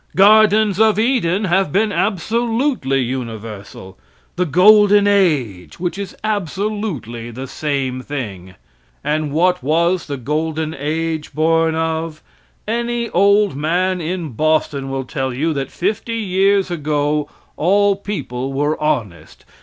Gardens 0.15 0.79
of 0.79 0.97
Eden 0.97 1.43
have 1.43 1.71
been 1.71 1.91
absolutely 1.91 3.01
universal 3.03 3.99
the 4.35 4.47
golden 4.47 5.05
age, 5.07 5.79
which 5.79 5.99
is 5.99 6.15
absolutely 6.23 7.29
the 7.29 7.45
same 7.45 8.01
thing. 8.01 8.55
And 9.03 9.31
what 9.31 9.61
was 9.61 10.07
the 10.07 10.17
golden 10.17 10.73
age 10.75 11.33
born 11.33 11.75
of? 11.75 12.23
Any 12.67 13.11
old 13.11 13.55
man 13.55 14.01
in 14.01 14.29
Boston 14.29 14.89
will 14.89 15.05
tell 15.05 15.31
you 15.31 15.53
that 15.53 15.69
fifty 15.69 16.15
years 16.17 16.71
ago 16.71 17.29
all 17.55 17.95
people 17.95 18.53
were 18.53 18.81
honest. 18.81 19.45